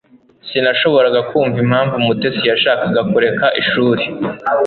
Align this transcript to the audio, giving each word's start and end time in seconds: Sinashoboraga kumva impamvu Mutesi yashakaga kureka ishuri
Sinashoboraga 0.49 1.19
kumva 1.29 1.57
impamvu 1.65 1.95
Mutesi 2.05 2.43
yashakaga 2.51 3.01
kureka 3.11 3.45
ishuri 3.61 4.03